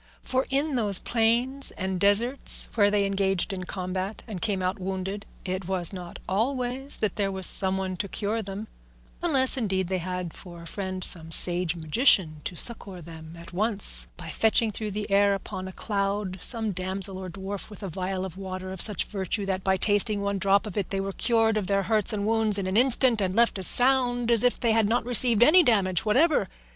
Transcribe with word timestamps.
For 0.23 0.47
in 0.49 0.73
those 0.77 0.97
plains 0.97 1.69
and 1.77 1.99
deserts 1.99 2.69
where 2.73 2.89
they 2.89 3.05
engaged 3.05 3.53
in 3.53 3.65
combat 3.65 4.23
and 4.27 4.41
came 4.41 4.63
out 4.63 4.79
wounded, 4.79 5.27
it 5.45 5.67
was 5.67 5.93
not 5.93 6.17
always 6.27 6.97
that 6.97 7.17
there 7.17 7.31
was 7.31 7.45
some 7.45 7.77
one 7.77 7.95
to 7.97 8.07
cure 8.07 8.41
them, 8.41 8.67
unless 9.21 9.57
indeed 9.57 9.89
they 9.89 9.99
had 9.99 10.33
for 10.33 10.63
a 10.63 10.65
friend 10.65 11.03
some 11.03 11.31
sage 11.31 11.75
magician 11.75 12.41
to 12.45 12.55
succour 12.55 12.99
them 12.99 13.35
at 13.37 13.53
once 13.53 14.07
by 14.17 14.29
fetching 14.31 14.71
through 14.71 14.89
the 14.89 15.07
air 15.11 15.35
upon 15.35 15.67
a 15.67 15.71
cloud 15.71 16.39
some 16.41 16.71
damsel 16.71 17.19
or 17.19 17.29
dwarf 17.29 17.69
with 17.69 17.83
a 17.83 17.87
vial 17.87 18.25
of 18.25 18.37
water 18.37 18.71
of 18.71 18.81
such 18.81 19.05
virtue 19.05 19.45
that 19.45 19.63
by 19.63 19.77
tasting 19.77 20.21
one 20.21 20.39
drop 20.39 20.65
of 20.65 20.75
it 20.77 20.89
they 20.89 20.99
were 20.99 21.13
cured 21.13 21.57
of 21.57 21.67
their 21.67 21.83
hurts 21.83 22.11
and 22.11 22.25
wounds 22.25 22.57
in 22.57 22.65
an 22.65 22.75
instant 22.75 23.21
and 23.21 23.35
left 23.35 23.59
as 23.59 23.67
sound 23.67 24.31
as 24.31 24.43
if 24.43 24.59
they 24.59 24.71
had 24.71 24.89
not 24.89 25.05
received 25.05 25.43
any 25.43 25.61
damage 25.61 26.03
whatever. 26.05 26.49